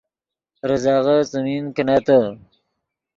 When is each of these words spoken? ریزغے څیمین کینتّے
ریزغے 0.69 1.17
څیمین 1.31 1.65
کینتّے 1.75 2.19